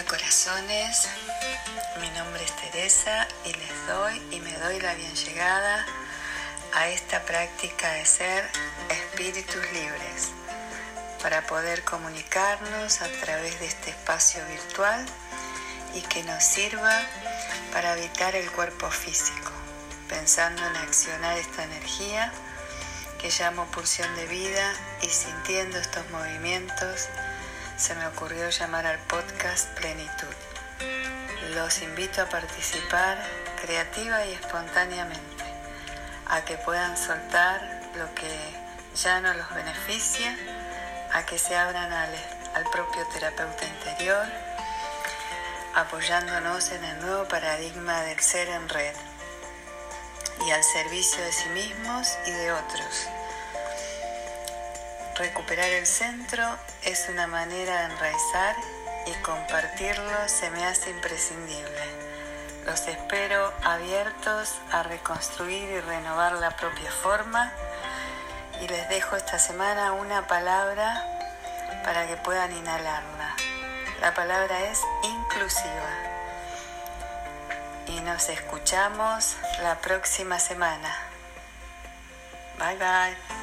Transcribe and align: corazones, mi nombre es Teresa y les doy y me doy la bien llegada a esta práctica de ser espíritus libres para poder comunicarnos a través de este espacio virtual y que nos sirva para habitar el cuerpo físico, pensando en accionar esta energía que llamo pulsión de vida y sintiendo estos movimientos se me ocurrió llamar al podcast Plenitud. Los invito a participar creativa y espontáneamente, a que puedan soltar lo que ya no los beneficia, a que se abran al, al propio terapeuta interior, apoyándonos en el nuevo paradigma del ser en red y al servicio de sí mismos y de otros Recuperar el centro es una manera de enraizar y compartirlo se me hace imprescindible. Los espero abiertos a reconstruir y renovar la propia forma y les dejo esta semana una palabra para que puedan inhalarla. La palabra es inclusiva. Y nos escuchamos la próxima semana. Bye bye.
corazones, 0.00 1.06
mi 2.00 2.08
nombre 2.10 2.42
es 2.42 2.56
Teresa 2.56 3.28
y 3.44 3.52
les 3.52 3.86
doy 3.86 4.22
y 4.30 4.40
me 4.40 4.52
doy 4.54 4.80
la 4.80 4.94
bien 4.94 5.14
llegada 5.14 5.84
a 6.72 6.88
esta 6.88 7.22
práctica 7.24 7.92
de 7.92 8.06
ser 8.06 8.48
espíritus 8.88 9.62
libres 9.72 10.30
para 11.22 11.46
poder 11.46 11.84
comunicarnos 11.84 13.02
a 13.02 13.08
través 13.20 13.60
de 13.60 13.66
este 13.66 13.90
espacio 13.90 14.40
virtual 14.46 15.04
y 15.94 16.00
que 16.00 16.22
nos 16.22 16.42
sirva 16.42 16.98
para 17.74 17.92
habitar 17.92 18.34
el 18.34 18.50
cuerpo 18.50 18.90
físico, 18.90 19.52
pensando 20.08 20.66
en 20.66 20.76
accionar 20.76 21.36
esta 21.36 21.64
energía 21.64 22.32
que 23.20 23.28
llamo 23.28 23.66
pulsión 23.66 24.12
de 24.16 24.26
vida 24.26 24.72
y 25.02 25.08
sintiendo 25.08 25.78
estos 25.78 26.08
movimientos 26.10 27.08
se 27.82 27.96
me 27.96 28.06
ocurrió 28.06 28.48
llamar 28.48 28.86
al 28.86 29.00
podcast 29.08 29.66
Plenitud. 29.70 30.32
Los 31.56 31.82
invito 31.82 32.22
a 32.22 32.26
participar 32.26 33.18
creativa 33.60 34.24
y 34.24 34.34
espontáneamente, 34.34 35.44
a 36.28 36.44
que 36.44 36.58
puedan 36.58 36.96
soltar 36.96 37.60
lo 37.96 38.14
que 38.14 38.30
ya 38.94 39.20
no 39.20 39.34
los 39.34 39.52
beneficia, 39.52 40.36
a 41.12 41.26
que 41.26 41.36
se 41.40 41.56
abran 41.56 41.92
al, 41.92 42.10
al 42.54 42.70
propio 42.70 43.04
terapeuta 43.14 43.66
interior, 43.66 44.26
apoyándonos 45.74 46.70
en 46.70 46.84
el 46.84 47.00
nuevo 47.00 47.26
paradigma 47.26 48.02
del 48.02 48.20
ser 48.20 48.48
en 48.48 48.68
red 48.68 48.94
y 50.46 50.52
al 50.52 50.62
servicio 50.62 51.20
de 51.24 51.32
sí 51.32 51.48
mismos 51.48 52.16
y 52.26 52.30
de 52.30 52.52
otros 52.52 53.08
Recuperar 55.16 55.70
el 55.70 55.86
centro 55.86 56.42
es 56.84 57.08
una 57.10 57.26
manera 57.26 57.80
de 57.80 57.92
enraizar 57.92 58.56
y 59.06 59.12
compartirlo 59.22 60.26
se 60.26 60.50
me 60.50 60.64
hace 60.64 60.90
imprescindible. 60.90 62.02
Los 62.64 62.88
espero 62.88 63.52
abiertos 63.62 64.54
a 64.70 64.82
reconstruir 64.82 65.68
y 65.68 65.80
renovar 65.80 66.32
la 66.34 66.56
propia 66.56 66.90
forma 66.90 67.52
y 68.62 68.68
les 68.68 68.88
dejo 68.88 69.16
esta 69.16 69.38
semana 69.38 69.92
una 69.92 70.26
palabra 70.26 71.04
para 71.84 72.06
que 72.06 72.16
puedan 72.16 72.52
inhalarla. 72.56 73.34
La 74.00 74.14
palabra 74.14 74.60
es 74.70 74.80
inclusiva. 75.02 75.92
Y 77.86 78.00
nos 78.00 78.28
escuchamos 78.30 79.36
la 79.62 79.78
próxima 79.78 80.38
semana. 80.38 80.96
Bye 82.58 82.76
bye. 82.76 83.41